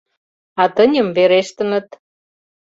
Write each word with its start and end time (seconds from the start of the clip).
А 0.61 0.63
тыньым 0.75 1.07
верештыныт. 1.15 1.87